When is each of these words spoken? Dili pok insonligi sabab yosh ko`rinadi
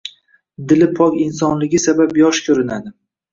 Dili 0.71 0.87
pok 0.99 1.17
insonligi 1.25 1.81
sabab 1.85 2.17
yosh 2.23 2.41
ko`rinadi 2.57 2.95